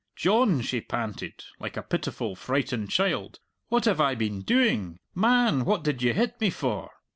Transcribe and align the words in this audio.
"John," 0.15 0.61
she 0.61 0.81
panted, 0.81 1.43
like 1.59 1.77
a 1.77 1.83
pitiful 1.83 2.35
frightened 2.35 2.89
child, 2.89 3.39
"what 3.67 3.85
have 3.85 4.01
I 4.01 4.15
been 4.15 4.41
doing?... 4.41 4.97
Man, 5.13 5.63
what 5.63 5.83
did 5.83 6.01
you 6.01 6.13
hit 6.15 6.41
me 6.41 6.49
for?" 6.49 6.89